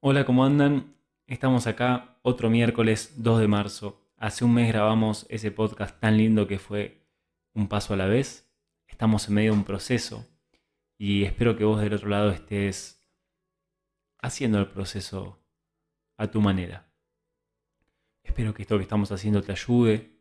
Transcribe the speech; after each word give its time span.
Hola, 0.00 0.24
¿cómo 0.24 0.44
andan? 0.44 0.94
Estamos 1.26 1.66
acá 1.66 2.20
otro 2.22 2.50
miércoles 2.50 3.14
2 3.16 3.40
de 3.40 3.48
marzo. 3.48 4.00
Hace 4.16 4.44
un 4.44 4.54
mes 4.54 4.68
grabamos 4.68 5.26
ese 5.28 5.50
podcast 5.50 5.98
tan 5.98 6.16
lindo 6.16 6.46
que 6.46 6.60
fue 6.60 7.04
Un 7.52 7.66
Paso 7.66 7.94
a 7.94 7.96
la 7.96 8.06
vez. 8.06 8.48
Estamos 8.86 9.26
en 9.26 9.34
medio 9.34 9.50
de 9.50 9.58
un 9.58 9.64
proceso 9.64 10.24
y 10.98 11.24
espero 11.24 11.56
que 11.56 11.64
vos 11.64 11.80
del 11.80 11.94
otro 11.94 12.08
lado 12.08 12.30
estés 12.30 13.04
haciendo 14.20 14.60
el 14.60 14.68
proceso 14.68 15.42
a 16.16 16.28
tu 16.28 16.40
manera. 16.40 16.86
Espero 18.22 18.54
que 18.54 18.62
esto 18.62 18.76
que 18.76 18.84
estamos 18.84 19.10
haciendo 19.10 19.42
te 19.42 19.50
ayude, 19.50 20.12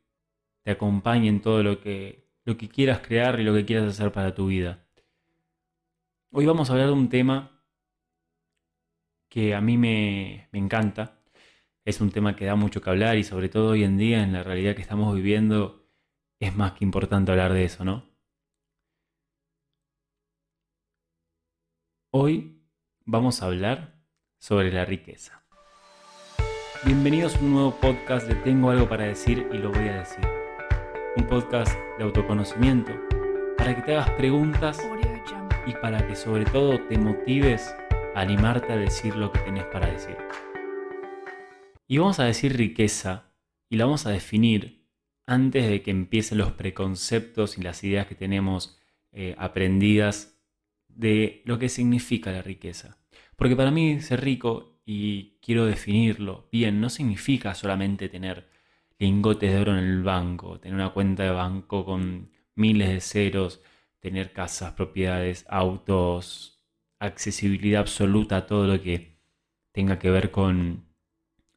te 0.64 0.72
acompañe 0.72 1.30
en 1.30 1.40
todo 1.40 1.62
lo 1.62 1.82
que, 1.82 2.32
lo 2.46 2.58
que 2.58 2.68
quieras 2.68 3.02
crear 3.06 3.40
y 3.40 3.44
lo 3.44 3.54
que 3.54 3.66
quieras 3.66 3.90
hacer 3.90 4.12
para 4.12 4.34
tu 4.34 4.48
vida. 4.48 4.88
Hoy 6.32 6.48
vamos 6.48 6.68
a 6.68 6.74
hablar 6.74 6.88
de 6.88 6.94
un 6.94 7.10
tema 7.10 7.57
que 9.38 9.54
a 9.54 9.62
mí 9.62 9.78
me, 9.78 10.50
encanta. 10.52 11.22
Es 11.86 12.02
un 12.02 12.10
tema 12.10 12.36
que 12.36 12.46
da 12.46 12.56
mucho 12.56 12.82
que 12.82 12.90
hablar 12.90 13.20
y 13.20 13.24
sobre 13.24 13.50
todo 13.50 13.74
hoy 13.74 13.84
en 13.84 13.96
día 13.96 14.24
en 14.24 14.34
la 14.34 14.42
realidad 14.42 14.76
que 14.76 14.82
estamos 14.82 15.16
viviendo 15.16 15.86
es 16.40 16.56
más 16.56 16.72
que 16.72 16.84
importante 16.84 17.30
hablar 17.30 17.54
de 17.54 17.64
eso, 17.64 17.86
¿no? 17.86 18.10
Hoy 22.12 22.64
vamos 23.06 23.44
a 23.44 23.46
hablar 23.46 24.02
sobre 24.40 24.72
la 24.72 24.86
riqueza. 24.86 25.46
Bienvenidos 26.84 27.36
a 27.36 27.40
un 27.42 27.54
nuevo 27.54 27.80
podcast 27.80 28.28
de 28.28 28.34
Tengo 28.34 28.72
algo 28.72 28.90
para 28.90 29.04
decir 29.04 29.48
y 29.54 29.58
lo 29.60 29.72
voy 29.72 29.88
a 29.88 30.00
decir. 30.00 30.28
Un 31.16 31.28
podcast 31.28 31.78
de 32.00 32.04
autoconocimiento 32.04 32.92
para 33.56 33.76
que 33.76 33.84
te 33.84 33.94
hagas 33.94 34.10
preguntas 34.18 34.80
y 35.68 35.74
para 35.74 36.08
que 36.08 36.16
sobre 36.16 36.46
todo 36.46 36.80
te 36.88 36.98
motives 36.98 37.72
animarte 38.18 38.74
a 38.74 38.78
decir 38.78 39.16
lo 39.16 39.32
que 39.32 39.40
tenés 39.40 39.66
para 39.66 39.92
decir. 39.92 40.18
Y 41.88 42.00
vamos 42.00 42.20
a 42.20 42.26
decir 42.26 42.58
riqueza 42.58 43.32
y 43.70 43.78
la 43.78 43.86
vamos 43.86 44.08
a 44.08 44.10
definir 44.10 44.88
antes 45.28 45.70
de 45.70 45.84
que 45.84 45.92
empiecen 45.92 46.40
los 46.40 46.52
preconceptos 46.54 47.60
y 47.60 47.62
las 47.62 47.84
ideas 47.84 48.08
que 48.08 48.16
tenemos 48.16 48.80
eh, 49.12 49.36
aprendidas 49.38 50.42
de 50.88 51.44
lo 51.46 51.60
que 51.60 51.70
significa 51.70 52.32
la 52.32 52.42
riqueza. 52.42 52.98
Porque 53.36 53.56
para 53.56 53.70
mí 53.70 54.02
ser 54.02 54.22
rico, 54.22 54.80
y 54.84 55.38
quiero 55.40 55.68
definirlo 55.68 56.50
bien, 56.52 56.82
no 56.82 56.90
significa 56.90 57.54
solamente 57.54 58.10
tener 58.10 58.50
lingotes 58.98 59.54
de 59.54 59.60
oro 59.60 59.74
en 59.74 59.84
el 59.84 60.02
banco, 60.02 60.60
tener 60.60 60.74
una 60.74 60.92
cuenta 60.92 61.24
de 61.24 61.32
banco 61.32 61.86
con 61.86 62.32
miles 62.56 62.90
de 62.90 63.02
ceros, 63.02 63.62
tener 64.00 64.34
casas, 64.34 64.74
propiedades, 64.74 65.46
autos, 65.50 66.57
accesibilidad 67.00 67.82
absoluta 67.82 68.38
a 68.38 68.46
todo 68.48 68.68
lo 68.68 68.82
que 68.82 69.18
tenga 69.72 70.00
que 70.00 70.10
ver 70.10 70.32
con 70.32 70.86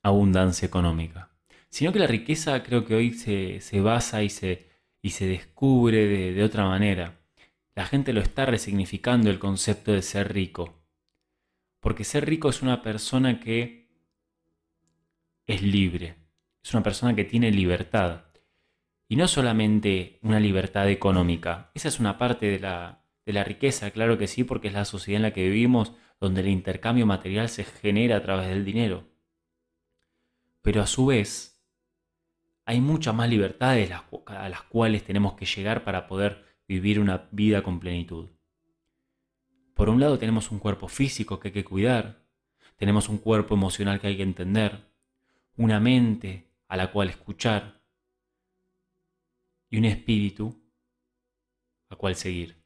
abundancia 0.02 0.66
económica. 0.66 1.30
Sino 1.68 1.92
que 1.92 1.98
la 1.98 2.06
riqueza 2.06 2.62
creo 2.62 2.84
que 2.84 2.94
hoy 2.94 3.12
se, 3.12 3.80
basa 3.80 4.22
y 4.22 4.30
se, 4.30 4.68
y 5.02 5.10
se 5.10 5.26
descubre 5.26 6.06
de, 6.06 6.32
de 6.32 6.42
otra 6.42 6.66
manera. 6.66 7.20
La 7.74 7.86
gente 7.86 8.12
lo 8.12 8.20
está 8.20 8.44
resignificando 8.46 9.30
el 9.30 9.38
concepto 9.38 9.92
de 9.92 10.02
ser 10.02 10.32
rico. 10.32 10.82
Porque 11.78 12.04
ser 12.04 12.26
rico 12.26 12.50
es 12.50 12.60
una 12.62 12.82
persona 12.82 13.40
que 13.40 13.88
es 15.46 15.62
libre. 15.62 16.16
Es 16.62 16.74
una 16.74 16.82
persona 16.82 17.14
que 17.14 17.24
tiene 17.24 17.50
libertad. 17.50 18.24
Y 19.08 19.16
no 19.16 19.28
solamente 19.28 20.18
una 20.22 20.40
libertad 20.40 20.88
económica. 20.90 21.70
Esa 21.74 21.88
es 21.88 22.00
una 22.00 22.18
parte 22.18 22.46
de 22.46 22.58
la, 22.58 22.99
de 23.30 23.34
la 23.34 23.44
riqueza, 23.44 23.90
claro 23.90 24.18
que 24.18 24.26
sí, 24.26 24.44
porque 24.44 24.68
es 24.68 24.74
la 24.74 24.84
sociedad 24.84 25.16
en 25.16 25.22
la 25.22 25.32
que 25.32 25.44
vivimos, 25.44 25.94
donde 26.20 26.40
el 26.40 26.48
intercambio 26.48 27.06
material 27.06 27.48
se 27.48 27.64
genera 27.64 28.16
a 28.16 28.22
través 28.22 28.48
del 28.48 28.64
dinero. 28.64 29.08
Pero 30.62 30.82
a 30.82 30.86
su 30.86 31.06
vez, 31.06 31.62
hay 32.66 32.80
muchas 32.80 33.14
más 33.14 33.28
libertades 33.28 33.90
a 34.26 34.48
las 34.48 34.62
cuales 34.62 35.04
tenemos 35.04 35.34
que 35.34 35.46
llegar 35.46 35.82
para 35.84 36.06
poder 36.06 36.44
vivir 36.68 37.00
una 37.00 37.28
vida 37.32 37.62
con 37.62 37.80
plenitud. 37.80 38.28
Por 39.74 39.88
un 39.88 39.98
lado 39.98 40.18
tenemos 40.18 40.50
un 40.50 40.58
cuerpo 40.58 40.88
físico 40.88 41.40
que 41.40 41.48
hay 41.48 41.52
que 41.52 41.64
cuidar, 41.64 42.26
tenemos 42.76 43.08
un 43.08 43.18
cuerpo 43.18 43.54
emocional 43.54 44.00
que 44.00 44.08
hay 44.08 44.16
que 44.16 44.22
entender, 44.22 44.86
una 45.56 45.80
mente 45.80 46.50
a 46.68 46.76
la 46.76 46.92
cual 46.92 47.08
escuchar 47.08 47.80
y 49.70 49.78
un 49.78 49.86
espíritu 49.86 50.62
a 51.88 51.96
cual 51.96 52.14
seguir. 52.14 52.59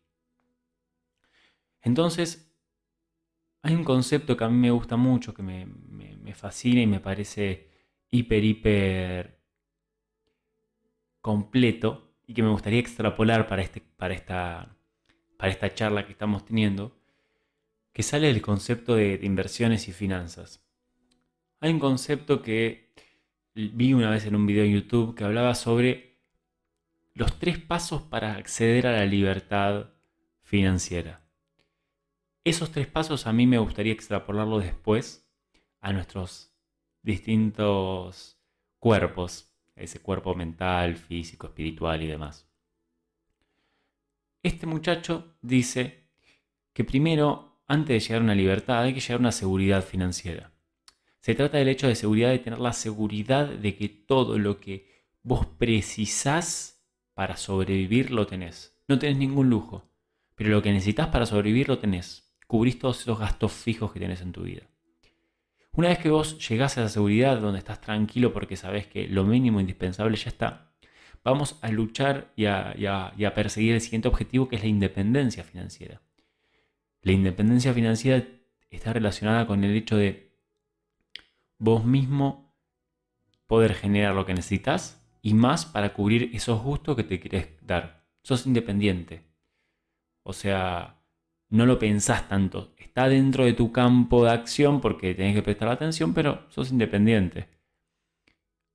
Entonces, 1.85 2.51
hay 3.63 3.75
un 3.75 3.85
concepto 3.85 4.37
que 4.37 4.45
a 4.45 4.49
mí 4.49 4.57
me 4.57 4.71
gusta 4.71 4.97
mucho, 4.97 5.35
que 5.35 5.43
me, 5.43 6.35
fascina 6.35 6.81
y 6.81 6.87
me 6.87 6.99
parece 6.99 7.71
hiper, 8.11 8.43
hiper 8.43 9.41
completo 11.21 12.17
y 12.27 12.35
que 12.35 12.43
me 12.43 12.49
gustaría 12.49 12.81
extrapolar 12.81 13.47
para, 13.47 13.63
este, 13.63 13.81
para, 13.81 14.15
esta, 14.15 14.77
para 15.39 15.53
esta 15.53 15.73
charla 15.73 16.07
que 16.07 16.13
estamos 16.13 16.45
teniendo, 16.45 16.99
que 17.93 18.03
sale 18.03 18.29
del 18.29 18.43
concepto 18.43 18.97
de, 18.97 19.19
de 19.19 19.27
inversiones 19.27 19.87
y 19.87 19.93
finanzas. 19.93 20.65
Hay 21.61 21.71
un 21.71 21.79
concepto 21.79 22.43
que 22.43 22.93
vi 23.55 23.93
una 23.93 24.11
vez 24.11 24.27
en 24.27 24.35
un 24.35 24.47
video 24.47 24.65
en 24.65 24.73
YouTube 24.73 25.15
que 25.15 25.25
hablaba 25.25 25.55
sobre 25.55 26.19
los 27.13 27.39
tres 27.39 27.59
pasos 27.59 28.03
para 28.03 28.35
acceder 28.35 28.87
a 28.87 28.93
la 28.93 29.07
libertad 29.07 29.91
financiera. 30.43 31.24
Esos 32.45 32.73
tres 32.73 32.87
pasos 32.87 33.27
a 33.27 33.33
mí 33.33 33.47
me 33.47 33.57
gustaría 33.57 33.95
extrapolarlo 33.95 34.59
después 34.59 35.27
a 35.81 35.95
nuestros 35.95 36.55
distintos 37.03 38.39
cuerpos, 38.79 39.51
ese 39.77 40.01
cuerpo 40.01 40.35
mental, 40.35 40.97
físico, 40.97 41.47
espiritual 41.47 42.03
y 42.03 42.07
demás. 42.07 42.47
Este 44.43 44.67
muchacho 44.67 45.39
dice 45.41 46.11
que 46.75 46.85
primero, 46.85 47.63
antes 47.67 47.89
de 47.89 48.01
llegar 48.01 48.21
a 48.21 48.25
una 48.25 48.35
libertad, 48.35 48.83
hay 48.83 48.93
que 48.93 49.01
llegar 49.01 49.17
a 49.17 49.21
una 49.21 49.33
seguridad 49.33 49.83
financiera. 49.83 50.53
Se 51.21 51.35
trata 51.35 51.57
del 51.57 51.69
hecho 51.69 51.89
de 51.89 51.95
seguridad 51.95 52.29
de 52.29 52.41
tener 52.41 52.59
la 52.59 52.75
seguridad 52.75 53.49
de 53.49 53.75
que 53.75 53.89
todo 53.89 54.37
lo 54.39 54.61
que 54.61 55.07
vos 55.23 55.47
precisás 55.47 56.85
para 57.15 57.39
sobrevivir 57.39 58.11
lo 58.11 58.27
tenés. 58.27 58.79
No 58.87 58.99
tenés 58.99 59.17
ningún 59.17 59.49
lujo, 59.49 59.91
pero 60.35 60.51
lo 60.51 60.61
que 60.61 60.73
necesitas 60.73 61.09
para 61.09 61.25
sobrevivir 61.25 61.69
lo 61.69 61.79
tenés 61.79 62.24
cubrís 62.47 62.79
todos 62.79 63.01
esos 63.01 63.19
gastos 63.19 63.53
fijos 63.53 63.93
que 63.93 63.99
tienes 63.99 64.21
en 64.21 64.33
tu 64.33 64.43
vida. 64.43 64.63
Una 65.73 65.89
vez 65.89 65.99
que 65.99 66.11
vos 66.11 66.49
llegás 66.49 66.79
a 66.79 66.83
esa 66.83 66.89
seguridad 66.89 67.41
donde 67.41 67.59
estás 67.59 67.81
tranquilo 67.81 68.33
porque 68.33 68.57
sabes 68.57 68.87
que 68.87 69.09
lo 69.09 69.25
mínimo 69.25 69.61
indispensable 69.61 70.17
ya 70.17 70.29
está, 70.29 70.73
vamos 71.25 71.59
a 71.63 71.69
luchar 71.71 72.33
y 72.37 72.47
a, 72.47 73.33
perseguir 73.35 73.75
el 73.75 73.81
siguiente 73.81 74.07
objetivo 74.07 74.49
que 74.49 74.57
es 74.57 74.63
la 74.63 74.69
independencia 74.69 75.43
financiera. 75.43 76.01
La 77.03 77.13
independencia 77.13 77.75
financiera 77.75 78.25
está 78.71 78.93
relacionada 78.93 79.47
con 79.47 79.65
el 79.65 79.75
hecho 79.75 79.97
de 79.97 80.33
vos 81.59 81.85
mismo 81.85 82.55
poder 83.47 83.75
generar 83.75 84.15
lo 84.15 84.27
que 84.27 84.35
necesitas 84.35 85.05
y 85.23 85.35
más 85.35 85.67
para 85.67 85.93
cubrir 85.93 86.31
esos 86.35 86.63
gustos 86.63 86.97
que 86.97 87.05
te 87.05 87.19
quieres 87.19 87.49
dar. 87.63 88.07
Sos 88.23 88.47
independiente. 88.47 89.25
O 90.23 90.33
sea, 90.33 90.94
no 91.55 91.67
lo 91.67 91.79
pensás 91.79 92.29
tanto. 92.29 92.75
Está 92.79 93.09
dentro 93.09 93.45
de 93.45 93.53
tu 93.53 93.71
campo 93.71 94.25
de 94.25 94.33
acción 94.33 94.81
porque 94.81 95.15
tenés 95.15 95.37
que 95.37 95.43
prestar 95.43 95.69
atención, 95.69 96.13
pero 96.13 96.45
sos 96.49 96.73
independiente. 96.73 97.49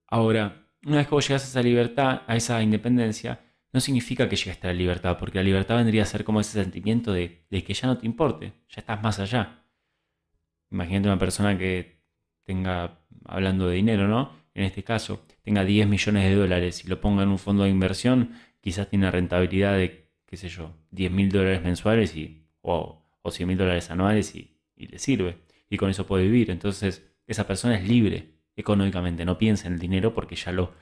Ahora, 0.06 0.66
una 0.86 0.96
vez 0.96 1.06
que 1.06 1.14
vos 1.14 1.28
llegas 1.28 1.44
a 1.44 1.48
esa 1.48 1.62
libertad, 1.62 2.22
a 2.26 2.36
esa 2.36 2.62
independencia, 2.62 3.40
no 3.72 3.80
significa 3.80 4.28
que 4.30 4.36
llegaste 4.36 4.66
a 4.66 4.72
la 4.72 4.78
libertad, 4.78 5.18
porque 5.18 5.38
la 5.38 5.44
libertad 5.44 5.76
vendría 5.76 6.04
a 6.04 6.06
ser 6.06 6.24
como 6.24 6.40
ese 6.40 6.52
sentimiento 6.52 7.12
de, 7.12 7.44
que 7.50 7.74
ya 7.74 7.86
no 7.86 7.98
te 7.98 8.06
importe, 8.06 8.54
ya 8.68 8.80
estás 8.80 9.02
más 9.02 9.20
allá. 9.20 9.62
Imagínate 10.70 11.08
una 11.08 11.18
persona 11.18 11.58
que 11.58 12.00
tenga, 12.44 12.98
hablando 13.26 13.68
de 13.68 13.76
dinero, 13.76 14.08
¿no? 14.08 14.32
En 14.54 14.64
este 14.64 14.82
caso, 14.82 15.26
tenga 15.42 15.64
10 15.64 15.86
millones 15.86 16.24
de 16.24 16.34
dólares 16.34 16.82
y 16.84 16.88
lo 16.88 16.98
ponga 17.00 17.24
en 17.24 17.28
un 17.28 17.38
fondo 17.38 17.64
de 17.64 17.70
inversión, 17.70 18.32
quizás 18.62 18.88
tiene 18.88 19.10
rentabilidad 19.10 19.76
de, 19.76 20.10
qué 20.26 20.38
sé 20.38 20.48
yo, 20.48 20.74
10 20.92 21.12
mil 21.12 21.30
dólares 21.30 21.62
mensuales 21.62 22.16
y 22.16 22.39
o, 22.62 23.02
o 23.22 23.30
100 23.30 23.48
mil 23.48 23.58
dólares 23.58 23.90
anuales 23.90 24.34
y, 24.34 24.56
le 24.76 24.98
sirve. 24.98 25.38
Y 25.68 25.76
con 25.76 25.90
eso 25.90 26.06
puede 26.06 26.24
vivir. 26.24 26.50
Entonces, 26.50 27.12
esa 27.26 27.46
persona 27.46 27.76
es 27.76 27.86
libre 27.86 28.40
económicamente, 28.56 29.24
no 29.24 29.38
piensa 29.38 29.68
en 29.68 29.74
el 29.74 29.78
dinero 29.78 30.14
porque 30.14 30.36
ya 30.36 30.52
lo, 30.52 30.74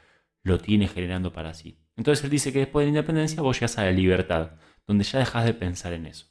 lo 0.43 0.59
tiene 0.59 0.89
generando 0.89 1.33
para 1.33 1.55
sí. 1.55 1.79
Entonces 1.97 2.25
él 2.25 2.31
dice 2.31 2.53
que 2.53 2.61
después 2.61 2.85
de 2.85 2.93
la 2.93 2.99
independencia 2.99 3.43
vos 3.43 3.57
llegas 3.57 3.77
a 3.79 3.85
la 3.85 3.93
libertad, 3.93 4.53
donde 4.87 5.05
ya 5.05 5.19
dejas 5.19 5.45
de 5.45 5.55
pensar 5.55 5.93
en 5.93 6.07
eso. 6.07 6.27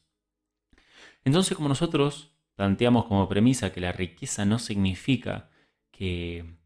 Entonces, 1.23 1.55
como 1.55 1.69
nosotros 1.69 2.37
planteamos 2.55 3.05
como 3.05 3.27
premisa 3.29 3.71
que 3.71 3.81
la 3.81 3.91
riqueza 3.91 4.45
no 4.45 4.59
significa 4.59 5.49
que 5.91 6.57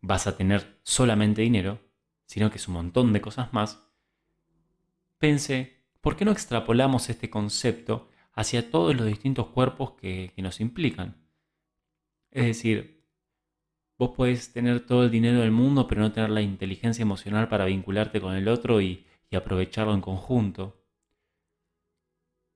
vas 0.00 0.26
a 0.26 0.36
tener 0.36 0.80
solamente 0.82 1.42
dinero, 1.42 1.80
sino 2.26 2.50
que 2.50 2.56
es 2.56 2.68
un 2.68 2.74
montón 2.74 3.12
de 3.12 3.20
cosas 3.20 3.52
más, 3.52 3.86
pensé 5.18 5.81
¿por 6.02 6.16
qué 6.16 6.26
no 6.26 6.32
extrapolamos 6.32 7.08
este 7.08 7.30
concepto 7.30 8.10
hacia 8.34 8.70
todos 8.70 8.94
los 8.94 9.06
distintos 9.06 9.46
cuerpos 9.46 9.92
que, 9.92 10.34
nos 10.36 10.60
implican? 10.60 11.16
Es 12.30 12.44
decir, 12.44 13.06
vos 13.96 14.10
podés 14.10 14.52
tener 14.52 14.84
todo 14.84 15.04
el 15.04 15.10
dinero 15.10 15.40
del 15.40 15.52
mundo, 15.52 15.86
pero 15.86 16.02
no 16.02 16.12
tener 16.12 16.30
la 16.30 16.42
inteligencia 16.42 17.02
emocional 17.02 17.48
para 17.48 17.66
vincularte 17.66 18.20
con 18.20 18.34
el 18.34 18.48
otro 18.48 18.80
y, 18.80 19.06
y 19.30 19.36
aprovecharlo 19.36 19.94
en 19.94 20.00
conjunto. 20.00 20.84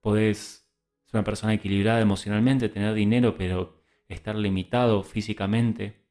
Podés 0.01 0.69
ser 1.05 1.19
una 1.19 1.25
persona 1.25 1.55
equilibrada 1.55 2.01
emocionalmente, 2.01 2.69
tener 2.69 2.95
dinero, 2.95 3.37
pero 3.37 3.81
estar 4.09 4.35
limitado 4.35 5.03
físicamente. 5.03 6.05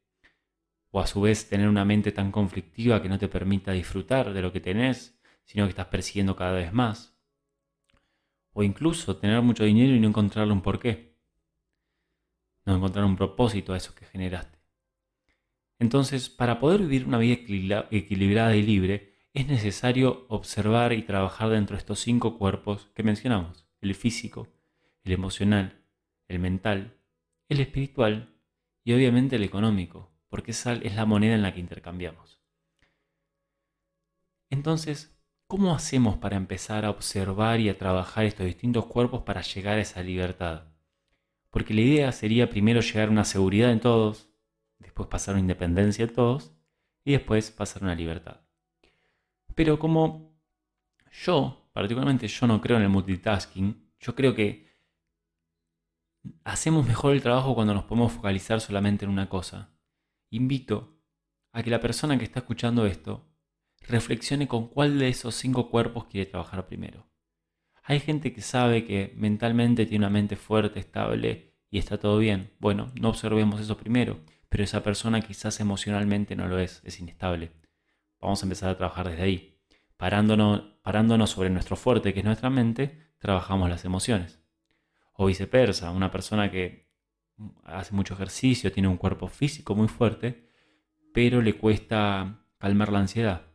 O 0.90 1.00
a 1.00 1.06
su 1.06 1.20
vez 1.20 1.48
tener 1.48 1.68
una 1.68 1.84
mente 1.84 2.12
tan 2.12 2.32
conflictiva 2.32 3.02
que 3.02 3.10
no 3.10 3.18
te 3.18 3.28
permita 3.28 3.72
disfrutar 3.72 4.32
de 4.32 4.40
lo 4.40 4.52
que 4.52 4.60
tenés, 4.60 5.20
sino 5.44 5.64
que 5.66 5.70
estás 5.70 5.88
persiguiendo 5.88 6.34
cada 6.34 6.52
vez 6.52 6.72
más. 6.72 7.15
O 8.58 8.62
incluso 8.62 9.18
tener 9.18 9.42
mucho 9.42 9.64
dinero 9.64 9.94
y 9.94 10.00
no 10.00 10.08
encontrarle 10.08 10.54
un 10.54 10.62
porqué. 10.62 11.14
No 12.64 12.76
encontrar 12.76 13.04
un 13.04 13.14
propósito 13.14 13.74
a 13.74 13.76
eso 13.76 13.94
que 13.94 14.06
generaste. 14.06 14.58
Entonces, 15.78 16.30
para 16.30 16.58
poder 16.58 16.80
vivir 16.80 17.06
una 17.06 17.18
vida 17.18 17.86
equilibrada 17.90 18.56
y 18.56 18.62
libre, 18.62 19.12
es 19.34 19.46
necesario 19.46 20.24
observar 20.30 20.94
y 20.94 21.02
trabajar 21.02 21.50
dentro 21.50 21.76
de 21.76 21.80
estos 21.80 22.00
cinco 22.00 22.38
cuerpos 22.38 22.88
que 22.94 23.02
mencionamos. 23.02 23.66
El 23.82 23.94
físico, 23.94 24.48
el 25.04 25.12
emocional, 25.12 25.84
el 26.26 26.38
mental, 26.38 26.96
el 27.50 27.60
espiritual 27.60 28.40
y 28.84 28.94
obviamente 28.94 29.36
el 29.36 29.44
económico, 29.44 30.10
porque 30.28 30.52
esa 30.52 30.72
es 30.72 30.96
la 30.96 31.04
moneda 31.04 31.34
en 31.34 31.42
la 31.42 31.52
que 31.52 31.60
intercambiamos. 31.60 32.40
Entonces, 34.48 35.15
¿Cómo 35.48 35.72
hacemos 35.72 36.16
para 36.16 36.36
empezar 36.36 36.84
a 36.84 36.90
observar 36.90 37.60
y 37.60 37.68
a 37.68 37.78
trabajar 37.78 38.24
estos 38.24 38.46
distintos 38.46 38.86
cuerpos 38.86 39.22
para 39.22 39.42
llegar 39.42 39.78
a 39.78 39.80
esa 39.80 40.02
libertad? 40.02 40.64
Porque 41.50 41.72
la 41.72 41.82
idea 41.82 42.10
sería 42.10 42.50
primero 42.50 42.80
llegar 42.80 43.08
a 43.08 43.12
una 43.12 43.24
seguridad 43.24 43.70
en 43.70 43.78
todos, 43.78 44.28
después 44.80 45.08
pasar 45.08 45.32
a 45.32 45.36
una 45.36 45.42
independencia 45.42 46.04
en 46.04 46.12
todos 46.12 46.52
y 47.04 47.12
después 47.12 47.52
pasar 47.52 47.82
a 47.82 47.86
una 47.86 47.94
libertad. 47.94 48.40
Pero 49.54 49.78
como 49.78 50.36
yo, 51.12 51.70
particularmente 51.72 52.26
yo 52.26 52.46
no 52.48 52.60
creo 52.60 52.78
en 52.78 52.82
el 52.82 52.88
multitasking, 52.88 53.92
yo 54.00 54.16
creo 54.16 54.34
que 54.34 54.66
hacemos 56.42 56.84
mejor 56.84 57.14
el 57.14 57.22
trabajo 57.22 57.54
cuando 57.54 57.72
nos 57.72 57.84
podemos 57.84 58.12
focalizar 58.12 58.60
solamente 58.60 59.04
en 59.04 59.12
una 59.12 59.28
cosa. 59.28 59.70
Invito 60.30 60.98
a 61.52 61.62
que 61.62 61.70
la 61.70 61.80
persona 61.80 62.18
que 62.18 62.24
está 62.24 62.40
escuchando 62.40 62.84
esto 62.84 63.35
reflexione 63.88 64.48
con 64.48 64.68
cuál 64.68 64.98
de 64.98 65.08
esos 65.08 65.34
cinco 65.34 65.70
cuerpos 65.70 66.06
quiere 66.06 66.30
trabajar 66.30 66.66
primero. 66.66 67.06
Hay 67.82 68.00
gente 68.00 68.32
que 68.32 68.42
sabe 68.42 68.84
que 68.84 69.12
mentalmente 69.16 69.86
tiene 69.86 70.04
una 70.04 70.12
mente 70.12 70.36
fuerte, 70.36 70.80
estable 70.80 71.54
y 71.70 71.78
está 71.78 71.98
todo 71.98 72.18
bien. 72.18 72.52
Bueno, 72.58 72.90
no 73.00 73.10
observemos 73.10 73.60
eso 73.60 73.76
primero, 73.76 74.18
pero 74.48 74.64
esa 74.64 74.82
persona 74.82 75.20
quizás 75.20 75.60
emocionalmente 75.60 76.34
no 76.34 76.48
lo 76.48 76.58
es, 76.58 76.82
es 76.84 76.98
inestable. 76.98 77.52
Vamos 78.20 78.42
a 78.42 78.46
empezar 78.46 78.70
a 78.70 78.76
trabajar 78.76 79.08
desde 79.08 79.22
ahí. 79.22 79.60
Parándonos, 79.96 80.62
parándonos 80.82 81.30
sobre 81.30 81.50
nuestro 81.50 81.76
fuerte, 81.76 82.12
que 82.12 82.20
es 82.20 82.26
nuestra 82.26 82.50
mente, 82.50 83.12
trabajamos 83.18 83.70
las 83.70 83.84
emociones. 83.84 84.40
O 85.12 85.26
viceversa, 85.26 85.90
una 85.92 86.10
persona 86.10 86.50
que 86.50 86.90
hace 87.64 87.94
mucho 87.94 88.14
ejercicio, 88.14 88.72
tiene 88.72 88.88
un 88.88 88.96
cuerpo 88.96 89.28
físico 89.28 89.76
muy 89.76 89.88
fuerte, 89.88 90.50
pero 91.14 91.40
le 91.40 91.56
cuesta 91.56 92.44
calmar 92.58 92.90
la 92.90 92.98
ansiedad 92.98 93.45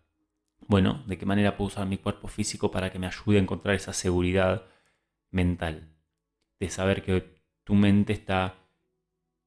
bueno, 0.68 1.04
¿de 1.08 1.18
qué 1.18 1.26
manera 1.26 1.58
puedo 1.58 1.68
usar 1.68 1.88
mi 1.88 1.98
cuerpo 1.98 2.28
físico 2.28 2.72
para 2.72 2.92
que 2.92 3.00
me 3.00 3.08
ayude 3.08 3.38
a 3.38 3.42
encontrar 3.42 3.76
esa 3.76 3.94
seguridad 3.94 4.66
mental? 5.32 5.94
De 6.60 6.70
saber 6.70 7.04
que 7.04 7.42
tu 7.64 7.76
mente 7.76 8.14
está, 8.14 8.56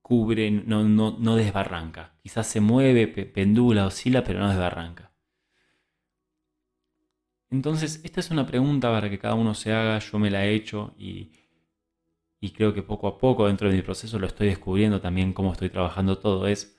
cubre, 0.02 0.50
no, 0.50 0.84
no, 0.84 1.16
no 1.18 1.36
desbarranca. 1.36 2.14
Quizás 2.22 2.46
se 2.46 2.60
mueve, 2.60 3.06
pendula, 3.06 3.86
oscila, 3.86 4.22
pero 4.24 4.40
no 4.40 4.48
desbarranca. 4.48 5.12
Entonces, 7.50 8.00
esta 8.04 8.20
es 8.20 8.30
una 8.30 8.46
pregunta 8.46 8.90
para 8.90 9.08
que 9.08 9.18
cada 9.18 9.34
uno 9.34 9.54
se 9.54 9.72
haga, 9.72 9.98
yo 10.00 10.18
me 10.18 10.30
la 10.30 10.44
he 10.44 10.54
hecho 10.54 10.94
y, 10.98 11.30
y 12.40 12.50
creo 12.50 12.74
que 12.74 12.82
poco 12.82 13.06
a 13.06 13.18
poco 13.18 13.46
dentro 13.46 13.70
de 13.70 13.76
mi 13.76 13.82
proceso 13.82 14.18
lo 14.18 14.26
estoy 14.26 14.48
descubriendo 14.48 15.00
también 15.00 15.32
cómo 15.32 15.52
estoy 15.52 15.70
trabajando 15.70 16.18
todo, 16.18 16.48
es 16.48 16.76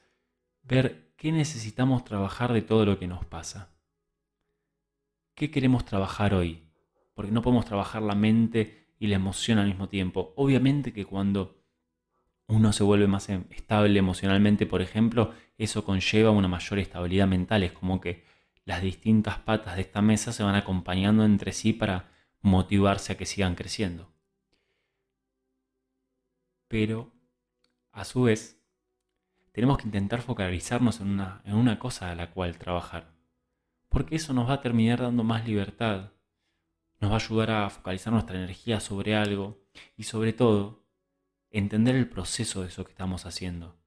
ver 0.63 1.13
qué 1.17 1.31
necesitamos 1.31 2.03
trabajar 2.03 2.53
de 2.53 2.61
todo 2.61 2.85
lo 2.85 2.99
que 2.99 3.07
nos 3.07 3.25
pasa. 3.25 3.74
¿Qué 5.35 5.51
queremos 5.51 5.85
trabajar 5.85 6.33
hoy? 6.33 6.63
Porque 7.13 7.31
no 7.31 7.41
podemos 7.41 7.65
trabajar 7.65 8.01
la 8.01 8.15
mente 8.15 8.87
y 8.97 9.07
la 9.07 9.15
emoción 9.17 9.59
al 9.59 9.67
mismo 9.67 9.89
tiempo. 9.89 10.33
Obviamente 10.37 10.93
que 10.93 11.05
cuando 11.05 11.61
uno 12.47 12.73
se 12.73 12.83
vuelve 12.83 13.07
más 13.07 13.29
em, 13.29 13.45
estable 13.51 13.99
emocionalmente, 13.99 14.65
por 14.65 14.81
ejemplo, 14.81 15.33
eso 15.57 15.83
conlleva 15.85 16.31
una 16.31 16.47
mayor 16.47 16.79
estabilidad 16.79 17.27
mental. 17.27 17.63
Es 17.63 17.73
como 17.73 18.01
que 18.01 18.23
las 18.65 18.81
distintas 18.81 19.39
patas 19.39 19.75
de 19.75 19.81
esta 19.81 20.01
mesa 20.01 20.31
se 20.31 20.43
van 20.43 20.55
acompañando 20.55 21.25
entre 21.25 21.53
sí 21.53 21.73
para 21.73 22.11
motivarse 22.41 23.13
a 23.13 23.17
que 23.17 23.25
sigan 23.25 23.55
creciendo. 23.55 24.13
Pero, 26.67 27.13
a 27.91 28.05
su 28.05 28.23
vez, 28.23 28.61
tenemos 29.51 29.77
que 29.77 29.85
intentar 29.85 30.21
focalizarnos 30.21 30.99
en 30.99 31.09
una, 31.09 31.41
en 31.45 31.55
una 31.55 31.79
cosa 31.79 32.11
a 32.11 32.15
la 32.15 32.31
cual 32.31 32.57
trabajar 32.57 33.14
porque 33.95 34.17
eso 34.17 34.33
nos 34.33 34.49
va 34.49 34.55
a 34.55 34.61
terminar 34.61 34.99
dando 34.99 35.23
más 35.23 35.47
libertad, 35.47 36.11
nos 36.99 37.11
va 37.11 37.15
a 37.15 37.19
ayudar 37.19 37.51
a 37.51 37.69
focalizar 37.69 38.11
nuestra 38.11 38.35
energía 38.35 38.81
sobre 38.81 39.15
algo 39.15 39.63
y 39.95 40.03
sobre 40.03 40.33
todo 40.33 40.83
entender 41.49 41.95
el 41.95 42.09
proceso 42.09 42.61
de 42.61 42.67
eso 42.67 42.83
que 42.83 42.91
estamos 42.91 43.25
haciendo. 43.25 43.77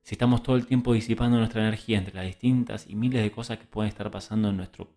Si 0.00 0.14
estamos 0.14 0.42
todo 0.42 0.56
el 0.56 0.64
tiempo 0.64 0.94
disipando 0.94 1.36
nuestra 1.36 1.60
energía 1.60 1.98
entre 1.98 2.14
las 2.14 2.24
distintas 2.24 2.86
y 2.88 2.94
miles 2.94 3.22
de 3.22 3.30
cosas 3.30 3.58
que 3.58 3.66
pueden 3.66 3.90
estar 3.90 4.10
pasando 4.10 4.48
en, 4.48 4.56
nuestro, 4.56 4.88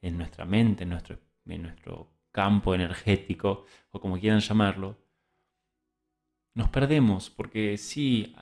en 0.00 0.16
nuestra 0.16 0.46
mente, 0.46 0.84
en 0.84 0.88
nuestro, 0.88 1.18
en 1.44 1.60
nuestro 1.60 2.10
campo 2.32 2.74
energético 2.74 3.66
o 3.90 4.00
como 4.00 4.18
quieran 4.18 4.40
llamarlo, 4.40 4.96
nos 6.54 6.70
perdemos 6.70 7.28
porque 7.28 7.76
sí, 7.76 8.34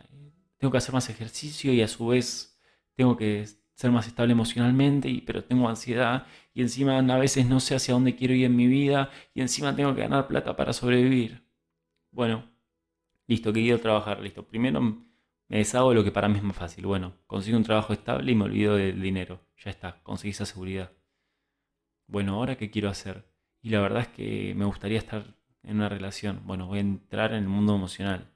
tengo 0.58 0.70
que 0.70 0.78
hacer 0.78 0.94
más 0.94 1.10
ejercicio 1.10 1.72
y 1.72 1.82
a 1.82 1.88
su 1.88 2.06
vez 2.06 2.56
tengo 2.94 3.16
que 3.16 3.48
ser 3.78 3.92
más 3.92 4.08
estable 4.08 4.32
emocionalmente, 4.32 5.08
y, 5.08 5.20
pero 5.20 5.44
tengo 5.44 5.68
ansiedad 5.68 6.26
y 6.52 6.62
encima 6.62 6.98
a 6.98 7.18
veces 7.18 7.46
no 7.46 7.60
sé 7.60 7.76
hacia 7.76 7.94
dónde 7.94 8.16
quiero 8.16 8.34
ir 8.34 8.44
en 8.46 8.56
mi 8.56 8.66
vida 8.66 9.10
y 9.34 9.40
encima 9.40 9.76
tengo 9.76 9.94
que 9.94 10.00
ganar 10.00 10.26
plata 10.26 10.56
para 10.56 10.72
sobrevivir. 10.72 11.44
Bueno, 12.10 12.50
listo, 13.28 13.52
que 13.52 13.62
quiero 13.62 13.80
trabajar, 13.80 14.20
listo. 14.20 14.42
Primero 14.44 14.80
me 14.80 15.58
deshago 15.58 15.90
de 15.90 15.94
lo 15.94 16.02
que 16.02 16.10
para 16.10 16.28
mí 16.28 16.38
es 16.38 16.42
más 16.42 16.56
fácil. 16.56 16.86
Bueno, 16.86 17.14
consigo 17.28 17.56
un 17.56 17.62
trabajo 17.62 17.92
estable 17.92 18.32
y 18.32 18.34
me 18.34 18.46
olvido 18.46 18.74
del 18.74 19.00
dinero. 19.00 19.42
Ya 19.64 19.70
está, 19.70 20.02
conseguí 20.02 20.30
esa 20.32 20.44
seguridad. 20.44 20.90
Bueno, 22.08 22.34
ahora 22.34 22.56
qué 22.56 22.70
quiero 22.70 22.88
hacer? 22.88 23.30
Y 23.62 23.70
la 23.70 23.80
verdad 23.80 24.02
es 24.02 24.08
que 24.08 24.54
me 24.56 24.64
gustaría 24.64 24.98
estar 24.98 25.36
en 25.62 25.76
una 25.76 25.88
relación. 25.88 26.42
Bueno, 26.44 26.66
voy 26.66 26.78
a 26.78 26.80
entrar 26.80 27.32
en 27.32 27.44
el 27.44 27.48
mundo 27.48 27.76
emocional. 27.76 28.32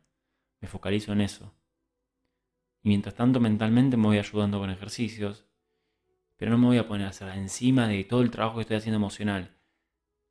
Me 0.60 0.68
focalizo 0.68 1.12
en 1.12 1.22
eso. 1.22 1.52
Y 2.82 2.88
mientras 2.88 3.14
tanto 3.14 3.40
mentalmente 3.40 3.96
me 3.96 4.06
voy 4.06 4.18
ayudando 4.18 4.58
con 4.58 4.70
ejercicios. 4.70 5.46
Pero 6.36 6.50
no 6.50 6.58
me 6.58 6.66
voy 6.66 6.78
a 6.78 6.88
poner 6.88 7.06
a 7.06 7.10
hacer 7.10 7.28
encima 7.28 7.86
de 7.86 8.02
todo 8.04 8.22
el 8.22 8.30
trabajo 8.30 8.56
que 8.56 8.62
estoy 8.62 8.76
haciendo 8.76 8.96
emocional. 8.96 9.56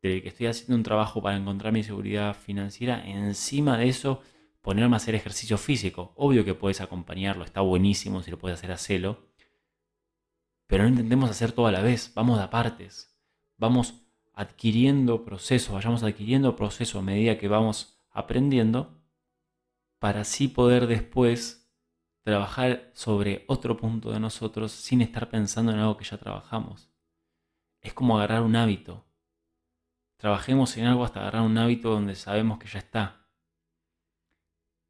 De 0.01 0.21
que 0.21 0.29
estoy 0.29 0.47
haciendo 0.47 0.75
un 0.75 0.83
trabajo 0.83 1.21
para 1.21 1.37
encontrar 1.37 1.71
mi 1.71 1.83
seguridad 1.83 2.35
financiera. 2.35 3.07
Encima 3.07 3.77
de 3.77 3.87
eso, 3.87 4.21
ponerme 4.61 4.95
a 4.95 4.97
hacer 4.97 5.15
ejercicio 5.15 5.57
físico. 5.57 6.13
Obvio 6.15 6.43
que 6.43 6.53
puedes 6.53 6.81
acompañarlo, 6.81 7.45
está 7.45 7.61
buenísimo 7.61 8.21
si 8.21 8.31
lo 8.31 8.37
puedes 8.37 8.59
hacer 8.59 8.71
a 8.71 8.77
celo. 8.77 9.31
Pero 10.67 10.83
no 10.83 10.89
intentemos 10.89 11.29
hacer 11.29 11.51
todo 11.51 11.67
a 11.67 11.71
la 11.71 11.81
vez, 11.81 12.11
vamos 12.15 12.39
de 12.39 12.47
partes. 12.47 13.17
Vamos 13.57 14.05
adquiriendo 14.33 15.23
procesos, 15.23 15.73
vayamos 15.73 16.03
adquiriendo 16.03 16.55
procesos 16.55 16.95
a 16.95 17.01
medida 17.01 17.37
que 17.37 17.47
vamos 17.47 18.01
aprendiendo 18.09 19.01
para 19.99 20.21
así 20.21 20.47
poder 20.47 20.87
después 20.87 21.60
trabajar 22.23 22.91
sobre 22.93 23.45
otro 23.47 23.77
punto 23.77 24.11
de 24.11 24.19
nosotros 24.19 24.71
sin 24.71 25.01
estar 25.01 25.29
pensando 25.29 25.71
en 25.71 25.79
algo 25.79 25.97
que 25.97 26.05
ya 26.05 26.17
trabajamos. 26.17 26.89
Es 27.81 27.93
como 27.93 28.17
agarrar 28.17 28.43
un 28.43 28.55
hábito. 28.55 29.05
Trabajemos 30.17 30.77
en 30.77 30.85
algo 30.85 31.03
hasta 31.03 31.21
agarrar 31.21 31.41
un 31.41 31.57
hábito 31.57 31.89
donde 31.89 32.15
sabemos 32.15 32.59
que 32.59 32.67
ya 32.67 32.79
está. 32.79 33.27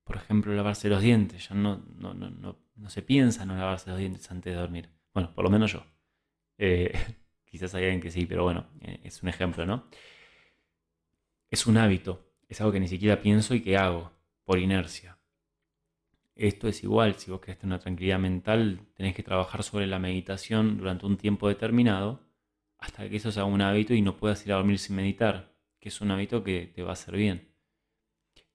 Por 0.03 0.17
ejemplo, 0.17 0.53
lavarse 0.53 0.89
los 0.89 1.01
dientes. 1.01 1.47
Ya 1.47 1.55
no, 1.55 1.85
no, 1.95 2.13
no, 2.13 2.57
no, 2.75 2.89
se 2.89 3.01
piensa 3.01 3.43
en 3.43 3.49
no 3.49 3.55
lavarse 3.55 3.89
los 3.89 3.99
dientes 3.99 4.29
antes 4.29 4.53
de 4.53 4.59
dormir. 4.59 4.89
Bueno, 5.13 5.33
por 5.33 5.45
lo 5.45 5.49
menos 5.49 5.71
yo. 5.71 5.85
Eh, 6.57 6.91
quizás 7.45 7.73
hay 7.75 7.85
alguien 7.85 8.01
que 8.01 8.11
sí, 8.11 8.25
pero 8.25 8.43
bueno, 8.43 8.67
eh, 8.81 8.99
es 9.03 9.23
un 9.23 9.29
ejemplo, 9.29 9.65
¿no? 9.65 9.87
Es 11.49 11.65
un 11.65 11.77
hábito. 11.77 12.33
Es 12.49 12.59
algo 12.59 12.73
que 12.73 12.81
ni 12.81 12.89
siquiera 12.89 13.21
pienso 13.21 13.55
y 13.55 13.61
que 13.61 13.77
hago 13.77 14.11
por 14.43 14.59
inercia. 14.59 15.17
Esto 16.35 16.67
es 16.67 16.83
igual, 16.83 17.15
si 17.15 17.29
vos 17.29 17.41
querés 17.41 17.59
tener 17.59 17.73
una 17.75 17.79
tranquilidad 17.79 18.19
mental, 18.19 18.87
tenés 18.95 19.15
que 19.15 19.23
trabajar 19.23 19.63
sobre 19.63 19.87
la 19.87 19.99
meditación 19.99 20.77
durante 20.77 21.05
un 21.05 21.17
tiempo 21.17 21.47
determinado 21.47 22.21
hasta 22.77 23.07
que 23.07 23.17
eso 23.17 23.31
sea 23.31 23.45
un 23.45 23.61
hábito 23.61 23.93
y 23.93 24.01
no 24.01 24.17
puedas 24.17 24.45
ir 24.45 24.53
a 24.53 24.55
dormir 24.55 24.79
sin 24.79 24.95
meditar, 24.95 25.55
que 25.79 25.89
es 25.89 26.01
un 26.01 26.11
hábito 26.11 26.43
que 26.43 26.67
te 26.67 26.83
va 26.83 26.89
a 26.91 26.93
hacer 26.93 27.15
bien. 27.15 27.53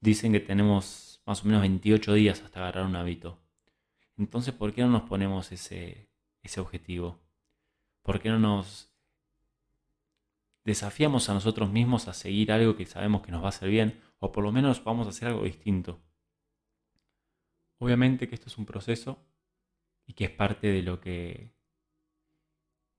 Dicen 0.01 0.33
que 0.33 0.39
tenemos 0.39 1.21
más 1.25 1.43
o 1.43 1.47
menos 1.47 1.61
28 1.61 2.13
días 2.13 2.41
hasta 2.41 2.59
agarrar 2.59 2.85
un 2.85 2.95
hábito. 2.95 3.39
Entonces, 4.17 4.53
¿por 4.53 4.73
qué 4.73 4.81
no 4.81 4.89
nos 4.89 5.03
ponemos 5.03 5.51
ese, 5.51 6.09
ese 6.43 6.59
objetivo? 6.59 7.21
¿Por 8.01 8.19
qué 8.19 8.29
no 8.29 8.39
nos 8.39 8.91
desafiamos 10.65 11.29
a 11.29 11.33
nosotros 11.33 11.71
mismos 11.71 12.07
a 12.07 12.13
seguir 12.13 12.51
algo 12.51 12.75
que 12.75 12.85
sabemos 12.85 13.21
que 13.21 13.31
nos 13.31 13.41
va 13.41 13.47
a 13.47 13.49
hacer 13.49 13.69
bien? 13.69 14.01
O 14.19 14.31
por 14.31 14.43
lo 14.43 14.51
menos 14.51 14.83
vamos 14.83 15.07
a 15.07 15.11
hacer 15.11 15.29
algo 15.29 15.43
distinto. 15.43 16.01
Obviamente 17.79 18.27
que 18.27 18.35
esto 18.35 18.47
es 18.47 18.57
un 18.57 18.65
proceso 18.65 19.23
y 20.05 20.13
que 20.13 20.25
es 20.25 20.31
parte 20.31 20.67
de 20.67 20.81
lo 20.81 20.99
que 20.99 21.53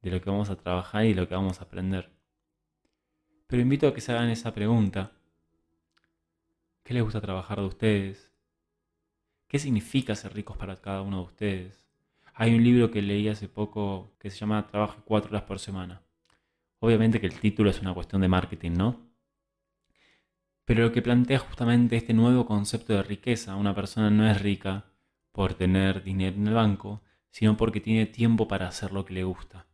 de 0.03 0.11
lo 0.11 0.21
que 0.21 0.31
vamos 0.31 0.51
a 0.51 0.57
trabajar 0.57 1.05
y 1.05 1.09
de 1.09 1.21
lo 1.21 1.29
que 1.29 1.35
vamos 1.35 1.61
a 1.61 1.65
aprender. 1.65 2.11
Pero 3.49 3.63
invito 3.63 3.89
a 3.89 3.95
que 3.95 4.01
se 4.01 4.13
hagan 4.13 4.31
esa 4.31 4.53
pregunta. 4.55 5.13
¿Qué 6.85 6.95
les 6.95 7.03
gusta 7.03 7.21
trabajar 7.21 7.59
de 7.59 7.67
ustedes? 7.67 8.31
¿Qué 9.49 9.59
significa 9.59 10.15
ser 10.15 10.35
ricos 10.35 10.57
para 10.57 10.77
cada 10.77 11.03
uno 11.03 11.19
de 11.19 11.25
ustedes? 11.25 11.87
Hay 12.35 12.55
un 12.55 12.63
libro 12.63 12.91
que 12.91 13.03
leí 13.03 13.29
hace 13.29 13.49
poco 13.49 14.15
que 14.19 14.31
se 14.31 14.39
llama 14.39 14.67
Trabaje 14.69 15.01
cuatro 15.05 15.31
horas 15.31 15.43
por 15.43 15.59
semana. 15.59 16.03
Obviamente 16.79 17.21
que 17.21 17.27
el 17.27 17.41
título 17.41 17.71
es 17.71 17.81
una 17.81 17.95
cuestión 17.95 18.23
de 18.23 18.29
marketing, 18.29 18.73
¿no? 18.73 19.08
Pero 20.69 20.83
lo 20.83 20.93
que 20.93 21.01
plantea 21.01 21.39
justamente 21.39 21.97
este 21.97 22.13
nuevo 22.13 22.45
concepto 22.45 22.93
de 22.93 23.03
riqueza, 23.03 23.57
una 23.57 23.75
persona 23.75 24.11
no 24.11 24.31
es 24.31 24.43
rica 24.43 24.85
por 25.33 25.55
tener 25.55 26.03
dinero 26.03 26.37
en 26.37 26.47
el 26.47 26.53
banco, 26.53 27.01
sino 27.31 27.57
porque 27.57 27.81
tiene 27.81 28.05
tiempo 28.05 28.49
para 28.49 28.69
hacer 28.69 28.93
lo 28.93 29.07
que 29.07 29.15
le 29.15 29.25
gusta. 29.25 29.67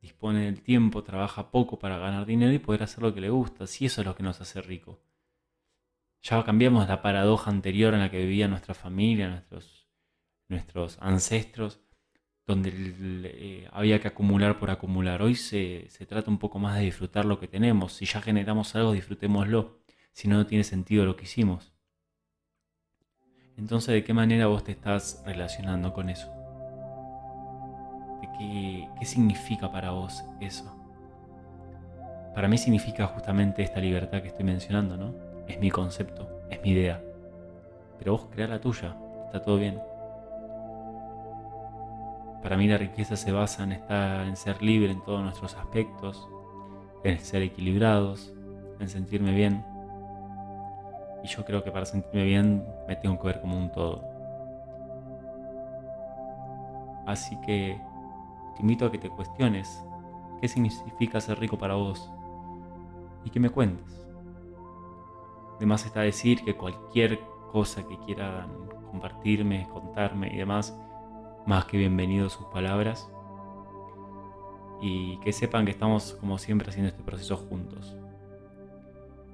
Dispone 0.00 0.46
del 0.46 0.60
tiempo, 0.60 1.04
trabaja 1.04 1.52
poco 1.52 1.78
para 1.78 1.98
ganar 1.98 2.26
dinero 2.26 2.52
y 2.52 2.58
poder 2.58 2.82
hacer 2.82 3.04
lo 3.04 3.14
que 3.14 3.20
le 3.20 3.30
gusta, 3.30 3.68
si 3.68 3.86
eso 3.86 4.00
es 4.00 4.08
lo 4.08 4.16
que 4.16 4.24
nos 4.24 4.40
hace 4.40 4.60
rico. 4.60 5.00
Ya 6.20 6.42
cambiamos 6.42 6.88
la 6.88 7.00
paradoja 7.00 7.52
anterior 7.52 7.94
en 7.94 8.00
la 8.00 8.10
que 8.10 8.24
vivía 8.24 8.48
nuestra 8.48 8.74
familia, 8.74 9.28
nuestros, 9.28 9.88
nuestros 10.48 10.98
ancestros, 11.00 11.80
donde 12.46 12.72
eh, 13.24 13.68
había 13.72 14.00
que 14.00 14.08
acumular 14.08 14.58
por 14.58 14.70
acumular. 14.70 15.22
Hoy 15.22 15.34
se, 15.34 15.88
trata 16.06 16.30
un 16.30 16.38
poco 16.38 16.58
más 16.58 16.76
de 16.76 16.84
disfrutar 16.84 17.24
lo 17.24 17.38
que 17.40 17.48
tenemos. 17.48 17.94
Si 17.94 18.04
ya 18.04 18.20
generamos 18.20 18.74
algo, 18.74 18.92
disfrutémoslo. 18.92 19.80
Si 20.12 20.28
no, 20.28 20.36
no 20.36 20.46
tiene 20.46 20.64
sentido 20.64 21.04
lo 21.04 21.16
que 21.16 21.24
hicimos. 21.24 21.72
Entonces, 23.56 23.94
¿de 23.94 24.04
qué 24.04 24.12
manera 24.12 24.46
vos 24.46 24.64
te 24.64 24.72
estás 24.72 25.22
relacionando 25.24 25.92
con 25.92 26.10
eso? 26.10 26.28
¿De 28.20 28.28
qué, 28.38 28.88
qué 28.98 29.06
significa 29.06 29.70
para 29.70 29.90
vos 29.90 30.24
eso? 30.40 30.80
Para 32.34 32.48
mí 32.48 32.58
significa 32.58 33.06
justamente 33.06 33.62
esta 33.62 33.80
libertad 33.80 34.20
que 34.22 34.28
estoy 34.28 34.44
mencionando, 34.44 34.96
¿no? 34.96 35.14
Es 35.46 35.60
mi 35.60 35.70
concepto, 35.70 36.42
es 36.50 36.60
mi 36.62 36.70
idea. 36.70 37.02
Pero 37.98 38.12
vos 38.12 38.26
crea 38.32 38.48
la 38.48 38.60
tuya, 38.60 38.96
está 39.26 39.40
todo 39.40 39.56
bien. 39.56 39.80
Para 42.44 42.58
mí 42.58 42.68
la 42.68 42.76
riqueza 42.76 43.16
se 43.16 43.32
basa 43.32 43.64
en 43.64 43.72
estar, 43.72 44.26
en 44.26 44.36
ser 44.36 44.62
libre 44.62 44.92
en 44.92 45.00
todos 45.00 45.22
nuestros 45.22 45.56
aspectos, 45.56 46.28
en 47.02 47.18
ser 47.18 47.40
equilibrados, 47.40 48.34
en 48.78 48.86
sentirme 48.90 49.32
bien. 49.32 49.64
Y 51.24 51.28
yo 51.28 51.42
creo 51.46 51.64
que 51.64 51.70
para 51.70 51.86
sentirme 51.86 52.24
bien 52.24 52.62
me 52.86 52.96
tengo 52.96 53.18
que 53.18 53.28
ver 53.28 53.40
como 53.40 53.56
un 53.56 53.72
todo. 53.72 54.04
Así 57.06 57.34
que 57.46 57.80
te 58.56 58.60
invito 58.60 58.84
a 58.84 58.92
que 58.92 58.98
te 58.98 59.08
cuestiones 59.08 59.82
qué 60.42 60.46
significa 60.46 61.22
ser 61.22 61.40
rico 61.40 61.56
para 61.56 61.76
vos 61.76 62.12
y 63.24 63.30
que 63.30 63.40
me 63.40 63.48
cuentes. 63.48 64.06
Además 65.56 65.86
está 65.86 66.00
decir 66.00 66.44
que 66.44 66.54
cualquier 66.54 67.18
cosa 67.50 67.88
que 67.88 67.96
quieran 68.00 68.50
compartirme, 68.90 69.66
contarme 69.72 70.28
y 70.30 70.36
demás, 70.36 70.78
más 71.46 71.66
que 71.66 71.76
bienvenidos 71.76 72.32
sus 72.32 72.46
palabras 72.46 73.10
y 74.80 75.18
que 75.18 75.32
sepan 75.32 75.66
que 75.66 75.72
estamos 75.72 76.14
como 76.14 76.38
siempre 76.38 76.70
haciendo 76.70 76.88
este 76.88 77.02
proceso 77.02 77.36
juntos. 77.36 77.96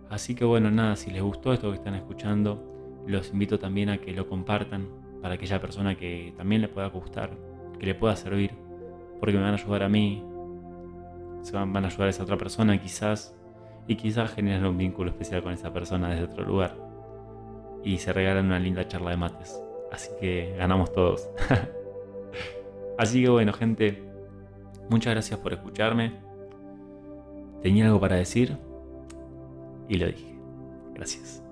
Así 0.09 0.35
que 0.35 0.45
bueno, 0.45 0.71
nada, 0.71 0.97
si 0.97 1.11
les 1.11 1.23
gustó 1.23 1.53
esto 1.53 1.71
que 1.71 1.77
están 1.77 1.95
escuchando, 1.95 2.65
los 3.07 3.31
invito 3.33 3.61
también 3.61 3.91
a 3.91 3.99
que 3.99 4.13
lo 4.13 4.29
compartan 4.29 4.89
para 5.23 5.35
aquella 5.35 5.61
persona 5.61 5.97
que 5.97 6.35
también 6.37 6.63
le 6.63 6.69
pueda 6.69 6.89
gustar, 6.89 7.31
que 7.79 7.87
le 7.87 7.95
pueda 7.95 8.17
servir, 8.17 8.55
porque 9.21 9.37
me 9.37 9.43
van 9.43 9.53
a 9.53 9.57
ayudar 9.57 9.85
a 9.85 9.89
mí, 9.89 10.25
se 11.43 11.53
van, 11.53 11.77
a 11.77 11.87
ayudar 11.87 12.09
a 12.09 12.11
esa 12.11 12.25
otra 12.25 12.37
persona 12.37 12.81
quizás, 12.81 13.37
y 13.87 13.95
quizás 13.95 14.35
generen 14.35 14.67
un 14.67 14.77
vínculo 14.77 15.11
especial 15.11 15.43
con 15.43 15.53
esa 15.53 15.73
persona 15.73 16.11
desde 16.11 16.25
otro 16.25 16.45
lugar. 16.45 16.77
Y 17.85 17.99
se 17.99 18.13
regalan 18.13 18.47
una 18.47 18.59
linda 18.59 18.87
charla 18.87 19.11
de 19.11 19.17
mates. 19.17 19.61
Así 19.91 20.11
que 20.21 20.55
ganamos 20.59 20.93
todos. 20.93 21.29
Así 23.01 23.23
que 23.23 23.31
bueno, 23.31 23.55
gente, 23.55 24.03
muchas 24.91 25.15
gracias 25.15 25.41
por 25.41 25.55
escucharme. 25.55 26.13
Tenía 27.63 27.87
algo 27.87 27.99
para 27.99 28.17
decir 28.17 28.59
y 29.89 29.97
lo 29.97 30.05
dije. 30.05 30.39
Gracias. 30.93 31.43